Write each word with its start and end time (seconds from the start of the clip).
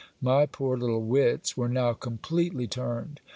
My 0.19 0.47
poor 0.47 0.77
little 0.77 1.03
wits 1.05 1.55
were 1.55 1.69
now 1.69 1.93
completely 1.93 2.65
turned. 2.65 3.21